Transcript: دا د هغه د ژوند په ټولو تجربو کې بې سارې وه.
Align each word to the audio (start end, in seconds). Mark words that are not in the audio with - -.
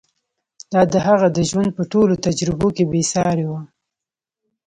دا 0.71 0.81
د 0.93 0.95
هغه 1.07 1.27
د 1.37 1.39
ژوند 1.49 1.71
په 1.77 1.83
ټولو 1.91 2.13
تجربو 2.25 2.67
کې 2.75 2.83
بې 2.91 3.01
سارې 3.13 3.45
وه. 3.51 3.61